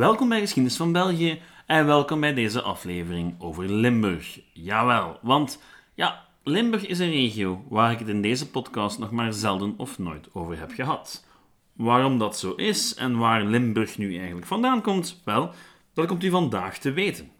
[0.00, 4.40] Welkom bij Geschiedenis van België en welkom bij deze aflevering over Limburg.
[4.52, 5.62] Jawel, want
[5.94, 9.98] ja, Limburg is een regio waar ik het in deze podcast nog maar zelden of
[9.98, 11.26] nooit over heb gehad.
[11.72, 15.52] Waarom dat zo is en waar Limburg nu eigenlijk vandaan komt, wel,
[15.94, 17.30] dat komt u vandaag te weten.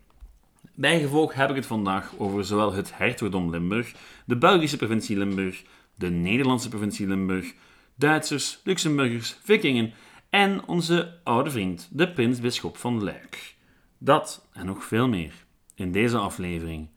[0.75, 3.93] Bijgevolg heb ik het vandaag over zowel het hertogdom Limburg,
[4.25, 5.63] de Belgische provincie Limburg,
[5.95, 7.55] de Nederlandse provincie Limburg,
[7.95, 9.93] Duitsers, Luxemburgers, Vikingen
[10.31, 13.57] en onze oude vriend, de prins-bisschop van Luik.
[13.99, 15.33] Dat en nog veel meer
[15.75, 16.89] in deze aflevering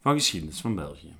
[0.00, 1.14] van Geschiedenis van België.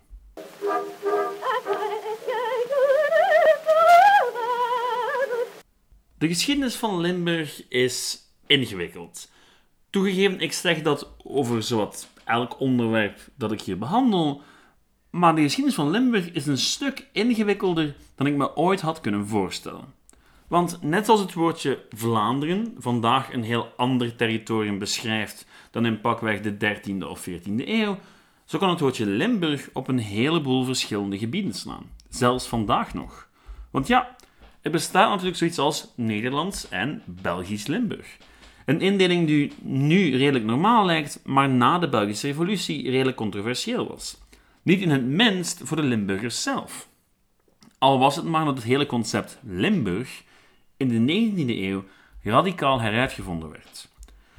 [6.19, 9.30] De geschiedenis van Limburg is ingewikkeld.
[9.91, 14.42] Toegegeven, ik zeg dat over zowat elk onderwerp dat ik hier behandel,
[15.11, 19.27] maar de geschiedenis van Limburg is een stuk ingewikkelder dan ik me ooit had kunnen
[19.27, 19.99] voorstellen.
[20.51, 26.41] Want net als het woordje Vlaanderen vandaag een heel ander territorium beschrijft dan in pakweg
[26.41, 27.98] de 13e of 14e eeuw,
[28.45, 31.91] zo kan het woordje Limburg op een heleboel verschillende gebieden slaan.
[32.09, 33.28] Zelfs vandaag nog.
[33.71, 34.17] Want ja,
[34.62, 38.17] er bestaat natuurlijk zoiets als Nederlands en Belgisch Limburg.
[38.65, 44.19] Een indeling die nu redelijk normaal lijkt, maar na de Belgische Revolutie redelijk controversieel was.
[44.62, 46.89] Niet in het minst voor de Limburgers zelf.
[47.78, 50.28] Al was het maar dat het hele concept Limburg
[50.81, 51.84] in de 19e eeuw
[52.23, 53.89] radicaal heruitgevonden werd.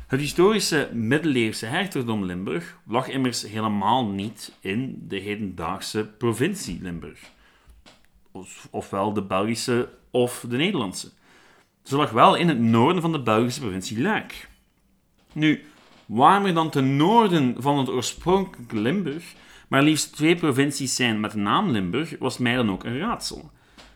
[0.08, 7.20] Het historische middeleeuwse hertogdom Limburg lag immers helemaal niet in de hedendaagse provincie Limburg,
[8.70, 11.12] ofwel de Belgische of de Nederlandse.
[11.84, 14.50] Ze lag wel in het noorden van de Belgische provincie Luik.
[15.34, 15.66] Nu,
[16.06, 19.34] waarom er dan ten noorden van het oorspronkelijke Limburg
[19.68, 23.52] maar liefst twee provincies zijn met de naam Limburg, was mij dan ook een raadsel.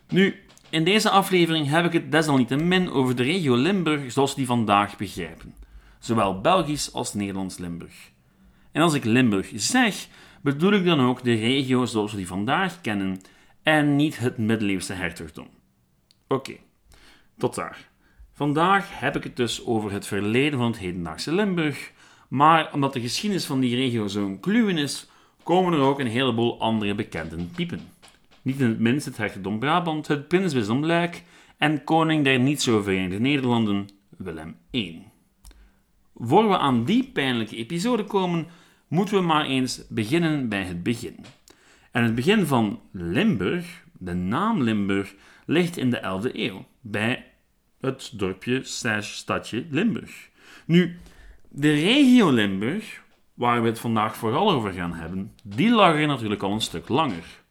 [0.08, 4.46] Nu, in deze aflevering heb ik het desalniettemin over de regio Limburg zoals we die
[4.46, 5.54] vandaag begrijpen.
[6.00, 8.12] Zowel Belgisch als Nederlands Limburg.
[8.72, 10.08] En als ik Limburg zeg,
[10.42, 13.22] bedoel ik dan ook de regio zoals we die vandaag kennen
[13.64, 15.48] en niet het middeleeuwse hertogdom.
[16.28, 16.56] Oké,
[17.38, 17.90] tot daar.
[18.34, 21.92] Vandaag heb ik het dus over het verleden van het hedendaagse Limburg,
[22.28, 25.08] maar omdat de geschiedenis van die regio zo'n kluwen is,
[25.44, 27.90] komen er ook een heleboel andere bekenden piepen.
[28.46, 31.24] Niet in het minst het hertogdom Brabant, het prinsbisdom Luik
[31.58, 35.04] en koning der niet zo Verenigde Nederlanden, Willem I.
[36.16, 38.48] Voor we aan die pijnlijke episode komen,
[38.88, 41.16] moeten we maar eens beginnen bij het begin.
[41.92, 47.26] En het begin van Limburg, de naam Limburg, ligt in de 11e eeuw, bij
[47.82, 48.60] het dorpje
[49.02, 50.30] stadje Limburg.
[50.66, 50.98] Nu,
[51.50, 56.44] de regio Limburg waar we het vandaag vooral over gaan hebben, die lag er natuurlijk
[56.44, 57.44] al een stuk langer.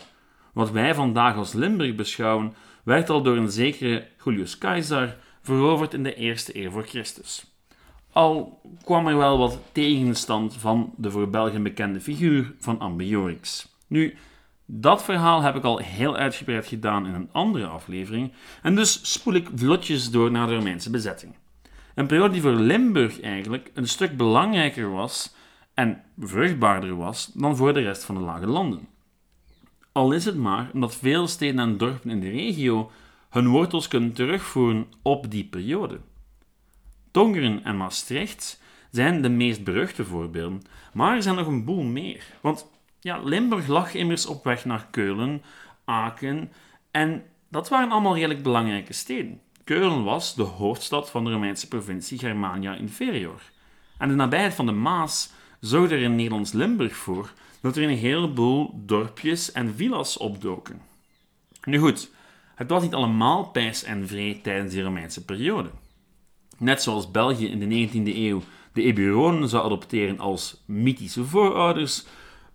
[0.54, 2.54] Wat wij vandaag als Limburg beschouwen,
[2.84, 7.52] werd al door een zekere Julius Caesar veroverd in de eerste eeuw voor Christus.
[8.12, 13.68] Al kwam er wel wat tegenstand van de voor België bekende figuur van Ambiorix.
[13.86, 14.16] Nu,
[14.66, 18.32] dat verhaal heb ik al heel uitgebreid gedaan in een andere aflevering,
[18.62, 21.34] en dus spoel ik vlotjes door naar de Romeinse bezetting.
[21.94, 25.34] Een periode die voor Limburg eigenlijk een stuk belangrijker was
[25.74, 28.88] en vruchtbaarder was dan voor de rest van de lage landen.
[29.94, 32.90] Al is het maar omdat veel steden en dorpen in de regio
[33.30, 36.00] hun wortels kunnen terugvoeren op die periode.
[37.10, 38.60] Tongeren en Maastricht
[38.90, 40.62] zijn de meest beruchte voorbeelden,
[40.92, 42.24] maar er zijn nog een boel meer.
[42.40, 45.42] Want ja, Limburg lag immers op weg naar Keulen,
[45.84, 46.52] Aken
[46.90, 49.40] en dat waren allemaal redelijk belangrijke steden.
[49.64, 53.42] Keulen was de hoofdstad van de Romeinse provincie Germania Inferior.
[53.98, 57.32] En de nabijheid van de Maas zorgde er in Nederlands Limburg voor
[57.64, 60.80] dat er een heleboel dorpjes en villa's opdoken.
[61.64, 62.10] Nu goed,
[62.54, 65.70] het was niet allemaal pijs en vree tijdens die Romeinse periode.
[66.58, 68.42] Net zoals België in de 19e eeuw
[68.72, 72.04] de Eburonen zou adopteren als mythische voorouders,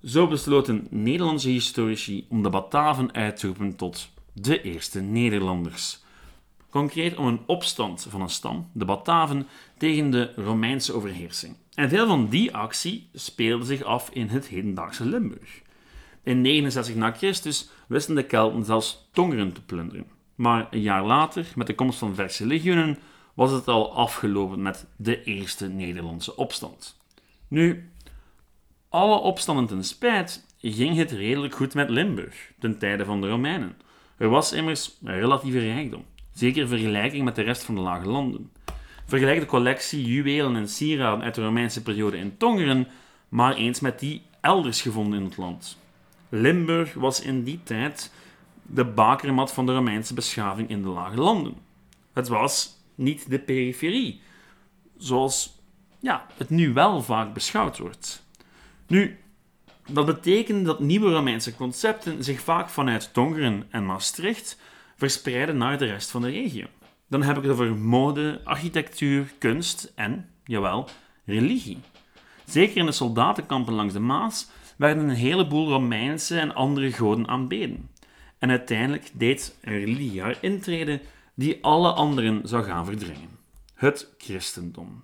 [0.03, 6.03] zo besloten Nederlandse historici om de Bataven uit te roepen tot de eerste Nederlanders.
[6.69, 9.47] Concreet om een opstand van een stam, de Bataven,
[9.77, 11.55] tegen de Romeinse overheersing.
[11.79, 15.61] En veel van die actie speelde zich af in het hedendaagse Limburg.
[16.23, 20.05] In 69 na Christus wisten de Kelten zelfs Tongeren te plunderen.
[20.35, 22.97] Maar een jaar later, met de komst van verse legioenen,
[23.33, 26.97] was het al afgelopen met de eerste Nederlandse opstand.
[27.47, 27.89] Nu,
[28.89, 33.77] alle opstanden ten spijt, ging het redelijk goed met Limburg ten tijde van de Romeinen.
[34.17, 38.51] Er was immers relatieve rijkdom, zeker in vergelijking met de rest van de lage landen.
[39.09, 42.87] Vergelijk de collectie juwelen en sieraden uit de Romeinse periode in Tongeren
[43.29, 45.77] maar eens met die elders gevonden in het land.
[46.29, 48.11] Limburg was in die tijd
[48.61, 51.55] de bakermat van de Romeinse beschaving in de lage landen.
[52.13, 54.21] Het was niet de periferie,
[54.97, 55.59] zoals
[55.99, 58.25] ja, het nu wel vaak beschouwd wordt.
[58.87, 59.17] Nu,
[59.87, 64.59] dat betekent dat nieuwe Romeinse concepten zich vaak vanuit Tongeren en Maastricht
[64.95, 66.65] verspreiden naar de rest van de regio.
[67.09, 70.89] Dan heb ik het over mode, architectuur, kunst en, jawel,
[71.25, 71.79] religie.
[72.45, 77.89] Zeker in de soldatenkampen langs de Maas werden een heleboel Romeinse en andere goden aanbeden.
[78.37, 81.01] En uiteindelijk deed een religie haar intrede
[81.33, 83.29] die alle anderen zou gaan verdringen.
[83.73, 85.03] Het christendom.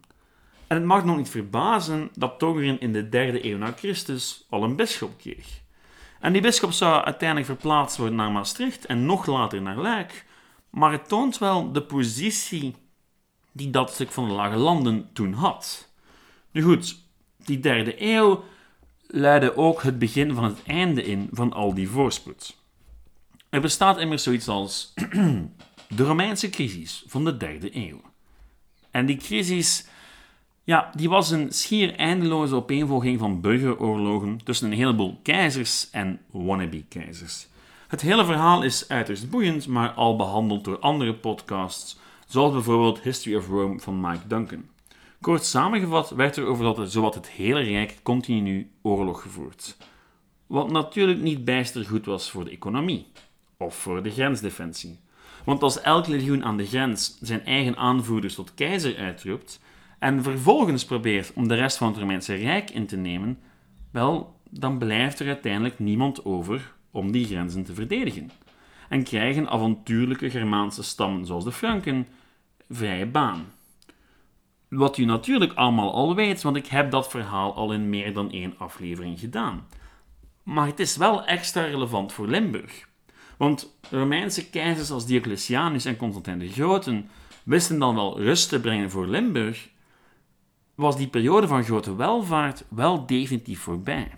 [0.67, 4.63] En het mag nog niet verbazen dat Tongeren in de derde eeuw na Christus al
[4.63, 5.61] een bisschop kreeg.
[6.19, 10.25] En die bisschop zou uiteindelijk verplaatst worden naar Maastricht en nog later naar Luik,
[10.75, 12.75] maar het toont wel de positie
[13.51, 15.89] die dat stuk van de Lage Landen toen had.
[16.51, 16.98] Nu goed,
[17.38, 18.44] die derde eeuw
[19.07, 22.57] luidde ook het begin van het einde in van al die voorspoed.
[23.50, 24.94] Er bestaat immers zoiets als
[25.98, 28.01] de Romeinse crisis van de derde eeuw.
[28.92, 29.88] En die crisis
[30.63, 37.48] ja, die was een schier eindeloze opeenvolging van burgeroorlogen tussen een heleboel keizers en wannabe-keizers.
[37.87, 41.97] Het hele verhaal is uiterst boeiend, maar al behandeld door andere podcasts,
[42.27, 44.65] zoals bijvoorbeeld History of Rome van Mike Duncan.
[45.21, 49.77] Kort samengevat werd er over dat zowat het hele Rijk continu oorlog gevoerd.
[50.47, 53.07] Wat natuurlijk niet bijster goed was voor de economie
[53.57, 54.99] of voor de grensdefensie.
[55.43, 59.59] Want als elk legioen aan de grens zijn eigen aanvoerders tot keizer uitroept,
[59.99, 63.39] en vervolgens probeert om de rest van het Romeinse Rijk in te nemen,
[63.91, 68.31] wel, dan blijft er uiteindelijk niemand over om die grenzen te verdedigen.
[68.89, 72.07] En krijgen avontuurlijke Germaanse stammen zoals de Franken
[72.69, 73.45] vrije baan.
[74.69, 78.31] Wat u natuurlijk allemaal al weet, want ik heb dat verhaal al in meer dan
[78.31, 79.68] één aflevering gedaan.
[80.44, 82.88] Maar het is wel extra relevant voor Limburg.
[83.38, 87.03] Want Romeinse keizers als Diocletianus en Constantijn de Grote
[87.44, 89.69] wisten dan wel rust te brengen voor Limburg,
[90.75, 94.12] was die periode van grote welvaart wel definitief voorbij.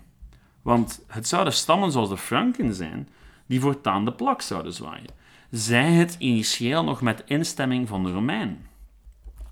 [0.68, 3.08] Want het zouden stammen zoals de Franken zijn
[3.46, 5.10] die voortaan de plak zouden zwaaien.
[5.50, 8.66] Zij het initieel nog met instemming van de Romeinen.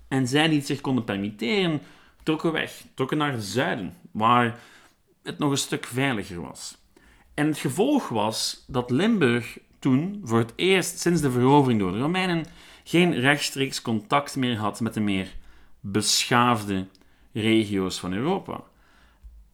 [0.07, 1.81] En zij die het zich konden permitteren,
[2.23, 4.59] trokken weg, trokken naar het zuiden, waar
[5.23, 6.77] het nog een stuk veiliger was.
[7.33, 11.99] En het gevolg was dat Limburg toen, voor het eerst sinds de verovering door de
[11.99, 12.45] Romeinen,
[12.83, 15.35] geen rechtstreeks contact meer had met de meer
[15.79, 16.85] beschaafde
[17.31, 18.63] regio's van Europa.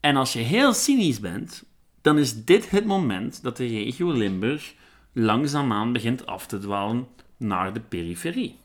[0.03, 1.63] En als je heel cynisch bent,
[2.01, 4.73] dan is dit het moment dat de regio Limburg
[5.13, 7.07] langzaamaan begint af te dwalen
[7.37, 8.57] naar de periferie.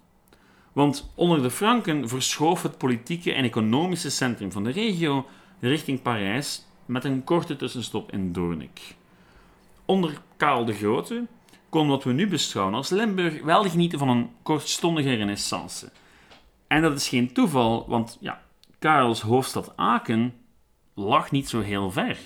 [0.73, 5.27] Want onder de Franken verschoof het politieke en economische centrum van de regio
[5.61, 8.97] richting Parijs met een korte tussenstop in Doornik.
[9.85, 11.27] Onder Karel de Grote
[11.69, 15.93] kon wat we nu beschouwen als Limburg wel genieten van een kortstondige renaissance.
[16.67, 18.43] En dat is geen toeval, want ja,
[18.79, 20.35] Karels hoofdstad Aken
[20.99, 22.19] lag niet zo heel ver.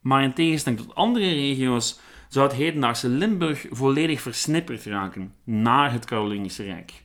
[0.00, 6.04] Maar in tegenstelling tot andere regio's zou het hedendaagse Limburg volledig versnipperd raken naar het
[6.04, 7.04] Carolingische Rijk.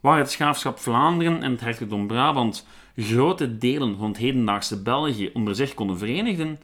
[0.00, 2.66] Waar het schaafschap Vlaanderen en het hertogdom Brabant
[2.96, 6.58] grote delen van het hedendaagse België onder zich konden verenigen,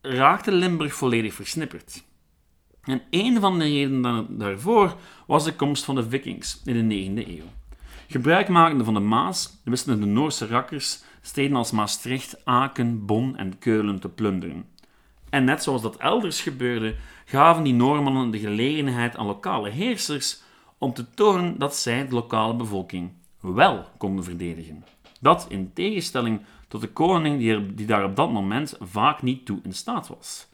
[0.00, 2.04] raakte Limburg volledig versnipperd.
[2.82, 7.28] En een van de redenen daarvoor was de komst van de Vikings in de 9e
[7.28, 7.44] eeuw.
[8.08, 14.00] Gebruikmakende van de Maas wisten de Noorse rakkers steden als Maastricht, Aken, Bonn en Keulen
[14.00, 14.64] te plunderen.
[15.30, 16.94] En net zoals dat elders gebeurde,
[17.24, 20.42] gaven die Noormannen de gelegenheid aan lokale heersers
[20.78, 24.84] om te tonen dat zij de lokale bevolking wel konden verdedigen.
[25.20, 29.60] Dat in tegenstelling tot de koning die, die daar op dat moment vaak niet toe
[29.62, 30.48] in staat was.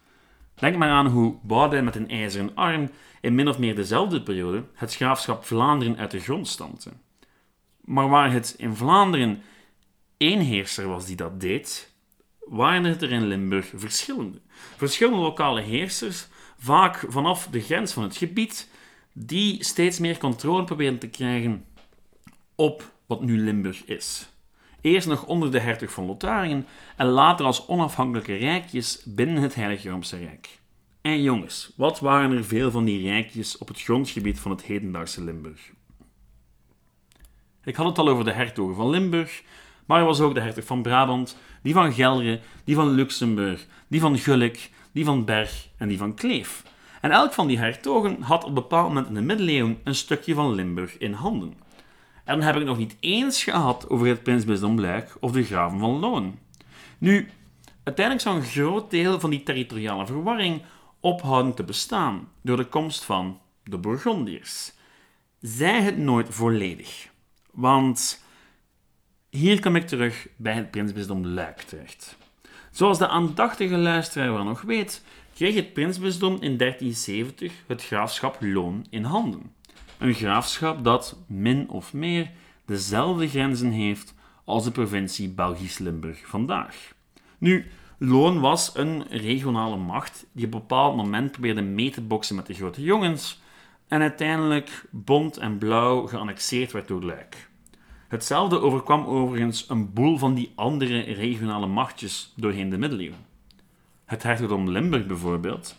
[0.55, 2.91] Denk maar aan hoe Boudewijn met een ijzeren arm
[3.21, 6.91] in min of meer dezelfde periode het graafschap Vlaanderen uit de grond stampte.
[7.81, 9.43] Maar waar het in Vlaanderen
[10.33, 11.93] heerser was die dat deed,
[12.39, 14.41] waren het er in Limburg verschillende.
[14.77, 16.27] Verschillende lokale heersers,
[16.59, 18.69] vaak vanaf de grens van het gebied,
[19.13, 21.65] die steeds meer controle proberen te krijgen
[22.55, 24.29] op wat nu Limburg is.
[24.81, 26.67] Eerst nog onder de hertog van Lotharingen
[26.97, 30.59] en later als onafhankelijke rijkjes binnen het Heilige Roomse Rijk.
[31.01, 35.25] En jongens, wat waren er veel van die rijkjes op het grondgebied van het hedendaagse
[35.25, 35.73] Limburg?
[37.65, 39.43] Ik had het al over de hertogen van Limburg,
[39.87, 44.01] maar er was ook de hertog van Brabant, die van Gelre, die van Luxemburg, die
[44.01, 46.63] van Gulik, die van Berg en die van Kleef.
[47.01, 50.35] En elk van die hertogen had op een bepaald moment in de middeleeuwen een stukje
[50.35, 51.55] van Limburg in handen.
[52.25, 55.79] En dan heb ik nog niet eens gehad over het prinsbisdom Luik of de graven
[55.79, 56.39] van Loon.
[56.99, 57.29] Nu,
[57.83, 60.63] uiteindelijk zou een groot deel van die territoriale verwarring
[61.01, 64.73] ophouden te bestaan door de komst van de Bourgondiërs.
[65.41, 67.09] Zij het nooit volledig.
[67.51, 68.24] Want
[69.37, 72.17] hier kom ik terug bij het prinsbisdom Luik terecht.
[72.71, 78.87] Zoals de aandachtige luisteraar wel nog weet, kreeg het prinsbisdom in 1370 het graafschap Loon
[78.91, 79.53] in handen.
[79.99, 82.31] Een graafschap dat min of meer
[82.65, 84.15] dezelfde grenzen heeft
[84.45, 86.93] als de provincie Belgisch-Limburg vandaag.
[87.39, 87.67] Nu,
[87.99, 92.47] Loon was een regionale macht die op een bepaald moment probeerde mee te boksen met
[92.47, 93.41] de grote jongens
[93.89, 97.53] en uiteindelijk bont en blauw geannexeerd werd door Luik.
[98.15, 103.27] Hetzelfde overkwam overigens een boel van die andere regionale machtjes doorheen de middeleeuwen.
[104.05, 105.77] Het hertogdom Limburg bijvoorbeeld,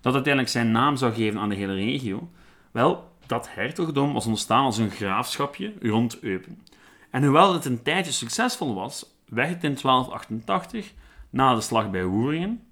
[0.00, 2.30] dat uiteindelijk zijn naam zou geven aan de hele regio,
[2.70, 6.62] wel, dat hertogdom was ontstaan als een graafschapje rond Eupen.
[7.10, 10.92] En hoewel het een tijdje succesvol was, werd het in 1288,
[11.30, 12.66] na de slag bij Woeringen,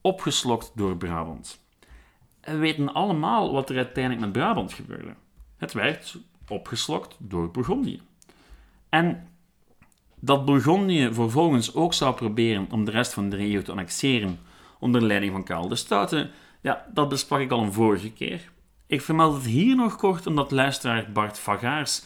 [0.00, 1.60] opgeslokt door Brabant.
[2.40, 5.14] We weten allemaal wat er uiteindelijk met Brabant gebeurde.
[5.56, 6.18] Het werd
[6.48, 8.00] opgeslokt door Bourgondië.
[8.96, 9.28] En
[10.20, 14.38] dat Bourgondië vervolgens ook zou proberen om de rest van de regio te annexeren
[14.78, 18.50] onder leiding van Karel de Stoute, ja, dat besprak ik al een vorige keer.
[18.86, 22.02] Ik vermeld het hier nog kort omdat luisteraar Bart Vagaars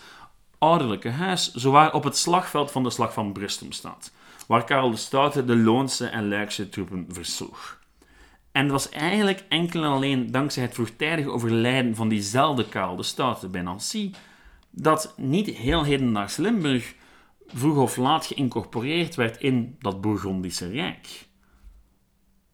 [0.59, 4.13] ouderlijke huis zowaar op het slagveld van de slag van Brustum staat,
[4.47, 7.79] waar Karel de Stoute de Loonse en Luikse troepen versloeg.
[8.53, 13.03] En het was eigenlijk enkel en alleen dankzij het vroegtijdige overlijden van diezelfde Karel de
[13.03, 14.13] Stoute bij Nancy
[14.71, 16.95] dat niet heel hedendaags Limburg
[17.47, 21.29] vroeg of laat geïncorporeerd werd in dat Bourgondische Rijk.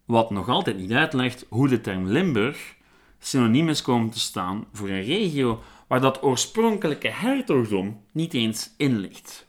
[0.04, 2.74] Wat nog altijd niet uitlegt hoe de term Limburg
[3.18, 8.98] synoniem is komen te staan voor een regio waar dat oorspronkelijke hertogdom niet eens in
[8.98, 9.46] ligt.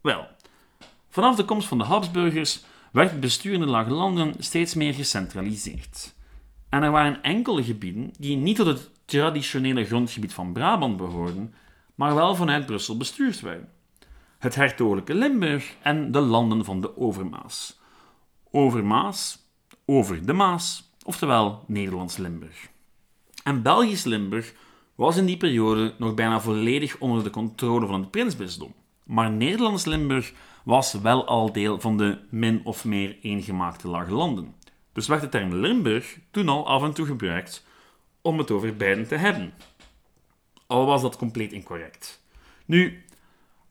[0.00, 0.26] Wel,
[1.08, 4.94] vanaf de komst van de Habsburgers werd het bestuur in de Lage Landen steeds meer
[4.94, 6.14] gecentraliseerd.
[6.68, 11.54] En er waren enkele gebieden die niet tot het traditionele grondgebied van Brabant behoorden,
[11.94, 13.68] maar wel vanuit Brussel bestuurd werden.
[14.38, 17.80] Het hertogelijke Limburg en de landen van de Overmaas.
[18.50, 19.38] Overmaas,
[19.84, 22.68] over de Maas, oftewel Nederlands Limburg.
[23.44, 24.54] En Belgisch Limburg
[24.94, 28.74] was in die periode nog bijna volledig onder de controle van het prinsbisdom.
[29.04, 30.32] Maar Nederlands Limburg
[30.64, 34.54] was wel al deel van de min of meer eengemaakte lage landen.
[34.92, 37.66] Dus werd de term Limburg toen al af en toe gebruikt
[38.22, 39.52] om het over beiden te hebben
[40.74, 42.22] al was dat compleet incorrect.
[42.66, 43.04] Nu,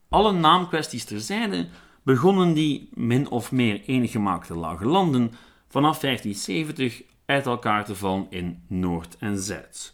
[0.10, 1.68] alle naamkwesties terzijde,
[2.04, 5.32] begonnen die min of meer eengemaakte lage landen
[5.68, 9.94] vanaf 1570 uit elkaar te vallen in Noord en Zuid.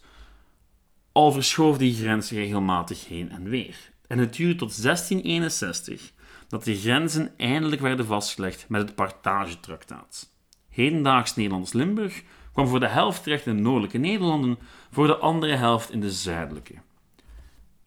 [1.12, 3.76] Al verschoof die grens regelmatig heen en weer.
[4.06, 6.12] En het duurde tot 1661
[6.48, 10.32] dat de grenzen eindelijk werden vastgelegd met het Partagetraktaat.
[10.68, 14.58] Hedendaags Nederlands-Limburg kwam voor de helft terecht in de noordelijke Nederlanden,
[14.90, 16.74] voor de andere helft in de zuidelijke.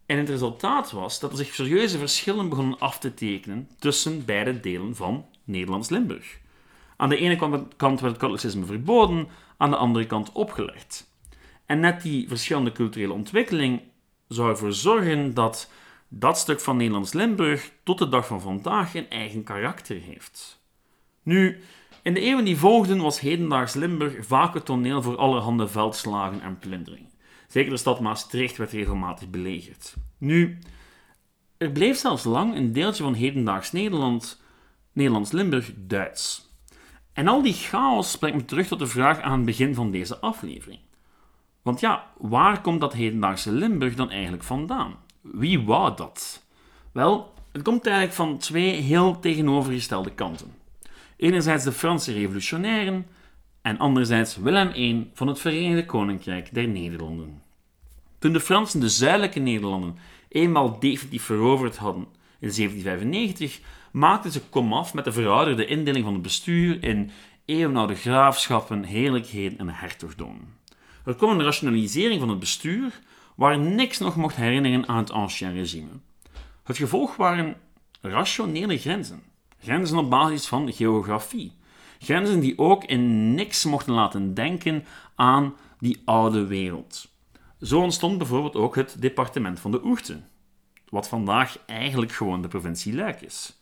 [0.06, 4.60] En het resultaat was dat er zich serieuze verschillen begonnen af te tekenen tussen beide
[4.60, 6.40] delen van Nederlands-Limburg.
[6.98, 7.36] Aan de ene
[7.78, 11.12] kant werd het katholicisme verboden, aan de andere kant opgelegd.
[11.66, 13.82] En net die verschillende culturele ontwikkeling
[14.28, 15.72] zou ervoor zorgen dat
[16.08, 20.62] dat stuk van Nederlands-Limburg tot de dag van vandaag een eigen karakter heeft.
[21.24, 21.62] Nu,
[22.02, 26.60] in de eeuwen die volgden was hedendaags Limburg vaak het toneel voor allerhande veldslagen en
[26.60, 27.13] plunderingen.
[27.54, 29.96] Zeker de stad Maastricht werd regelmatig belegerd.
[30.18, 30.58] Nu,
[31.58, 34.42] er bleef zelfs lang een deeltje van hedendaags Nederland,
[34.94, 36.50] Nederlands-Limburg, Duits.
[37.12, 40.18] En al die chaos brengt me terug tot de vraag aan het begin van deze
[40.18, 40.80] aflevering.
[41.62, 44.96] Want ja, waar komt dat hedendaagse Limburg dan eigenlijk vandaan?
[45.22, 46.46] Wie wou dat?
[46.92, 50.54] Wel, het komt eigenlijk van twee heel tegenovergestelde kanten.
[51.18, 53.06] Enerzijds de Franse revolutionairen
[53.62, 57.43] en anderzijds Willem I van het Verenigde Koninkrijk der Nederlanden.
[58.24, 59.98] Toen de Fransen de zuidelijke Nederlanden
[60.30, 62.04] eenmaal definitief veroverd hadden
[62.40, 63.60] in 1795,
[63.92, 67.12] maakten ze komaf met de verouderde indeling van het bestuur in
[67.46, 70.58] eeuwenoude graafschappen, heerlijkheden en hertogdommen.
[71.06, 73.00] Er kwam een rationalisering van het bestuur,
[73.36, 76.00] waar niks nog mocht herinneren aan het ancien regime.
[76.64, 77.56] Het gevolg waren
[78.02, 79.24] rationele grenzen,
[79.60, 81.52] grenzen op basis van geografie,
[82.00, 87.12] grenzen die ook in niks mochten laten denken aan die oude wereld.
[87.64, 90.30] Zo ontstond bijvoorbeeld ook het departement van de Oerten,
[90.90, 93.60] wat vandaag eigenlijk gewoon de provincie Luik is.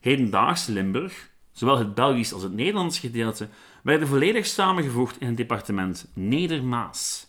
[0.00, 3.48] Hedendaags Limburg, zowel het Belgisch als het Nederlands gedeelte,
[3.82, 7.26] werden volledig samengevoegd in het departement Nedermaas.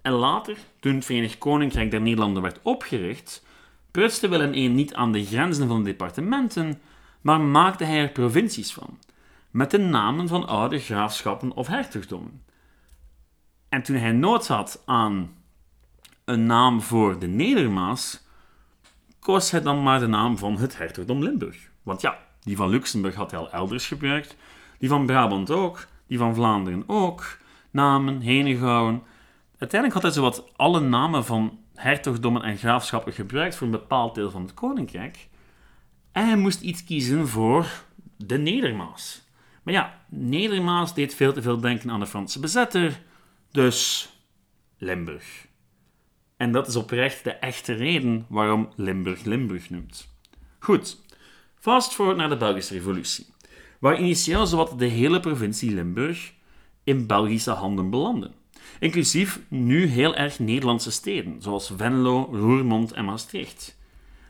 [0.00, 3.44] En later, toen het Verenigd Koninkrijk der Nederlanden werd opgericht,
[3.90, 6.80] prutste Willem I niet aan de grenzen van de departementen,
[7.20, 8.98] maar maakte hij er provincies van,
[9.50, 12.42] met de namen van oude graafschappen of hertogdommen.
[13.68, 15.40] En toen hij nood had aan
[16.24, 18.26] een naam voor de Nedermaas,
[19.18, 21.70] koos hij dan maar de naam van het hertogdom Limburg.
[21.82, 24.36] Want ja, die van Luxemburg had hij al elders gebruikt,
[24.78, 27.38] die van Brabant ook, die van Vlaanderen ook,
[27.70, 29.02] namen, Henegouwen.
[29.58, 34.30] Uiteindelijk had hij zowat alle namen van hertogdommen en graafschappen gebruikt voor een bepaald deel
[34.30, 35.28] van het koninkrijk.
[36.12, 37.66] En hij moest iets kiezen voor
[38.16, 39.22] de Nedermaas.
[39.62, 43.00] Maar ja, Nedermaas deed veel te veel denken aan de Franse bezetter,
[43.50, 44.08] dus
[44.78, 45.50] Limburg.
[46.42, 50.08] En dat is oprecht de echte reden waarom Limburg Limburg noemt.
[50.58, 51.00] Goed,
[51.58, 53.26] fast forward naar de Belgische revolutie,
[53.78, 56.32] waar initieel zowat de hele provincie Limburg
[56.84, 58.30] in Belgische handen belandde.
[58.80, 63.78] Inclusief nu heel erg Nederlandse steden, zoals Venlo, Roermond en Maastricht.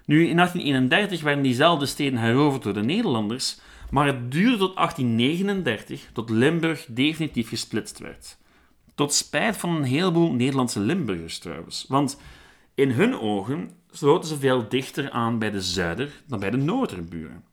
[0.04, 6.10] Nu, in 1831 werden diezelfde steden heroverd door de Nederlanders, maar het duurde tot 1839
[6.12, 8.40] tot Limburg definitief gesplitst werd.
[8.94, 12.20] Tot spijt van een heleboel Nederlandse Limburgers trouwens, want
[12.74, 17.44] in hun ogen sloten ze veel dichter aan bij de zuider- dan bij de noorderburen.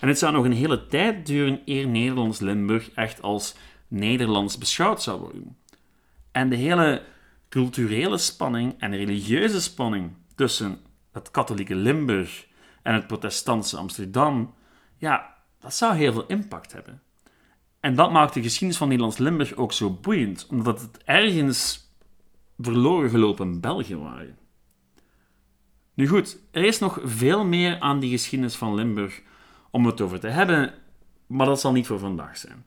[0.00, 3.54] En het zou nog een hele tijd duren eer Nederlands Limburg echt als
[3.88, 5.56] Nederlands beschouwd zou worden.
[6.32, 7.02] En de hele
[7.48, 10.80] culturele spanning en religieuze spanning tussen
[11.12, 12.46] het katholieke Limburg
[12.82, 14.54] en het protestantse Amsterdam,
[14.96, 17.02] ja, dat zou heel veel impact hebben.
[17.82, 21.90] En dat maakt de geschiedenis van Nederlands Limburg ook zo boeiend, omdat het ergens
[22.58, 24.38] verloren gelopen België waren.
[25.94, 29.22] Nu goed, er is nog veel meer aan die geschiedenis van Limburg
[29.70, 30.74] om het over te hebben,
[31.26, 32.64] maar dat zal niet voor vandaag zijn.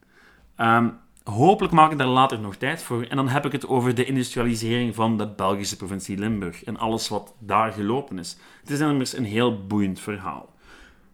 [0.56, 3.94] Um, hopelijk maak ik daar later nog tijd voor en dan heb ik het over
[3.94, 8.36] de industrialisering van de Belgische provincie Limburg en alles wat daar gelopen is.
[8.60, 10.54] Het is immers een heel boeiend verhaal.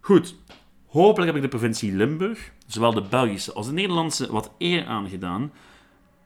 [0.00, 0.36] Goed,
[0.92, 5.52] hopelijk heb ik de provincie Limburg, zowel de Belgische als de Nederlandse, wat eer aangedaan.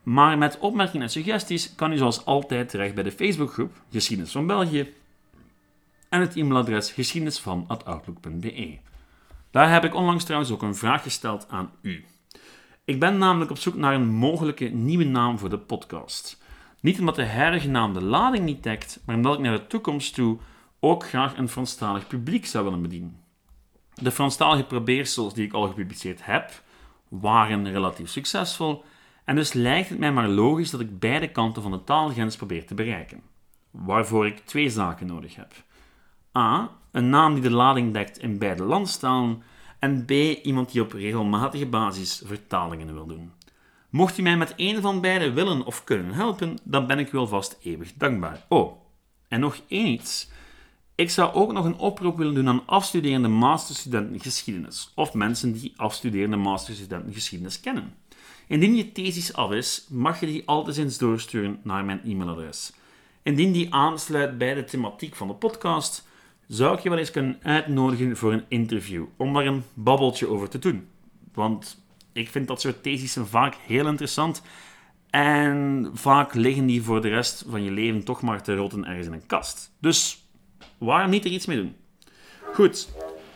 [0.03, 4.47] Maar met opmerkingen en suggesties kan u zoals altijd terecht bij de Facebookgroep Geschiedenis van
[4.47, 4.95] België
[6.09, 8.79] en het e-mailadres geschiedenisvan.outlook.be.
[9.51, 12.05] Daar heb ik onlangs trouwens ook een vraag gesteld aan u.
[12.85, 16.43] Ik ben namelijk op zoek naar een mogelijke nieuwe naam voor de podcast.
[16.81, 20.15] Niet omdat de huidige naam de lading niet dekt, maar omdat ik naar de toekomst
[20.15, 20.39] toe
[20.81, 23.26] ook graag een Franstalig publiek zou willen bedienen.
[24.03, 26.63] De Franstalige probeersels die ik al gepubliceerd heb,
[27.09, 28.85] waren relatief succesvol
[29.25, 32.67] en dus lijkt het mij maar logisch dat ik beide kanten van de taalgrens probeer
[32.67, 33.23] te bereiken.
[33.71, 35.53] Waarvoor ik twee zaken nodig heb.
[36.37, 36.71] A.
[36.93, 39.43] Een naam die de lading dekt in beide landstalen
[39.79, 40.11] en B.
[40.43, 43.33] Iemand die op regelmatige basis vertalingen wil doen.
[43.91, 47.19] Mocht u mij met een van beide willen of kunnen helpen, dan ben ik u
[47.19, 48.45] alvast eeuwig dankbaar.
[48.49, 48.81] Oh,
[49.29, 50.29] en nog één iets.
[50.97, 55.73] Ik zou ook nog een oproep willen doen aan afstuderende masterstudenten geschiedenis of mensen die
[55.77, 57.95] afstuderende masterstudenten geschiedenis kennen.
[58.47, 62.73] Indien je thesis af is, mag je die altijd eens doorsturen naar mijn e-mailadres.
[63.23, 66.09] Indien die aansluit bij de thematiek van de podcast,
[66.49, 70.49] zou ik je wel eens kunnen uitnodigen voor een interview, om daar een babbeltje over
[70.49, 70.89] te doen.
[71.35, 74.43] Want ik vind dat soort thesissen vaak heel interessant
[75.11, 79.07] en vaak liggen die voor de rest van je leven toch maar te rotten ergens
[79.07, 79.73] in een kast.
[79.81, 80.26] Dus
[80.79, 81.77] waarom niet er iets mee doen?
[82.53, 82.89] Goed,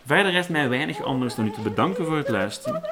[0.07, 2.83] verder rest mij weinig anders dan u te bedanken voor het luisteren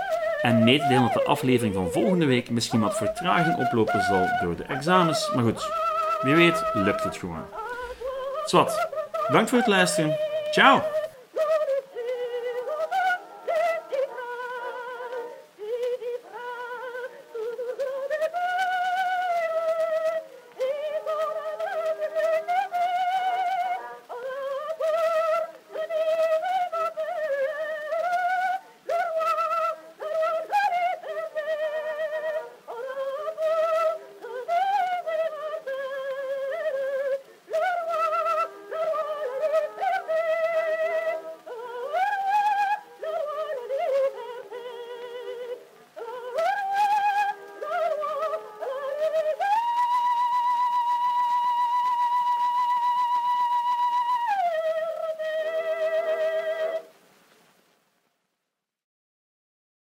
[0.42, 4.26] en mee te delen dat de aflevering van volgende week misschien wat vertraging oplopen zal
[4.42, 5.30] door de examens.
[5.34, 5.68] Maar goed,
[6.22, 7.44] wie weet lukt het gewoon.
[8.44, 8.88] Zwat,
[9.28, 10.16] Bedankt voor het luisteren.
[10.50, 10.97] Ciao!